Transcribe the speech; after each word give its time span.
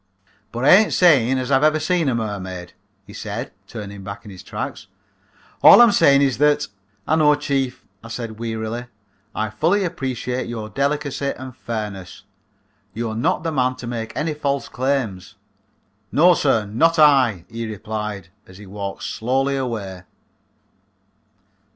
"But 0.51 0.65
I 0.65 0.69
ain't 0.69 0.93
saying 0.93 1.37
as 1.37 1.51
I 1.51 1.53
have 1.53 1.63
ever 1.63 1.79
seen 1.79 2.09
a 2.09 2.15
mermaid," 2.15 2.73
he 3.05 3.13
said, 3.13 3.51
turning 3.67 4.03
back 4.03 4.25
in 4.25 4.31
his 4.31 4.41
tracks, 4.41 4.87
"all 5.61 5.79
I'm 5.79 5.91
saying 5.91 6.23
is 6.23 6.39
that" 6.39 6.65
"I 7.07 7.15
know, 7.17 7.35
Chief," 7.35 7.85
I 8.03 8.07
said 8.07 8.39
wearily, 8.39 8.87
"I 9.35 9.51
fully 9.51 9.83
appreciate 9.83 10.47
your 10.49 10.69
delicacy 10.69 11.33
and 11.37 11.55
fairness. 11.55 12.23
You're 12.95 13.13
not 13.13 13.43
the 13.43 13.51
man 13.51 13.75
to 13.75 13.85
make 13.85 14.11
any 14.15 14.33
false 14.33 14.69
claims." 14.69 15.35
"No, 16.11 16.33
sir, 16.33 16.65
not 16.65 16.97
I," 16.97 17.45
he 17.47 17.67
replied, 17.67 18.29
as 18.47 18.57
he 18.57 18.65
walked 18.65 19.03
slowly 19.03 19.55
away. 19.55 20.01